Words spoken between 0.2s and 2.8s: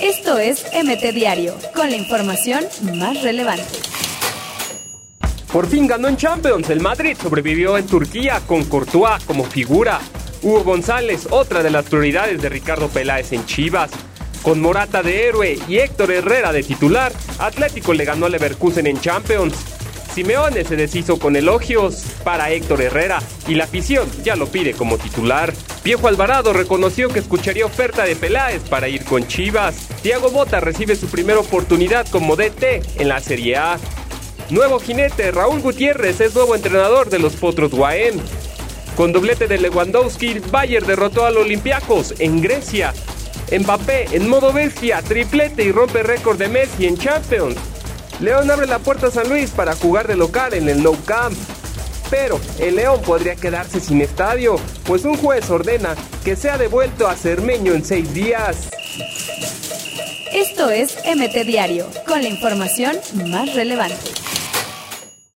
es MT Diario, con la información